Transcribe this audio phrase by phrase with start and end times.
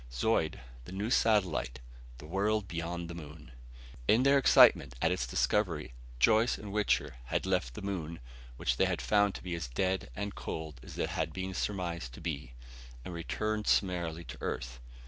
[0.11, 1.79] Zeud, the new satellite,
[2.17, 3.51] the world beyond the moon!
[4.07, 8.19] In their excitement at its discovery, Joyce and Wichter had left the moon
[8.57, 12.13] which they had found to be as dead and cold as it had been surmised
[12.15, 12.55] to be
[13.05, 14.79] and returned summarily to Earth.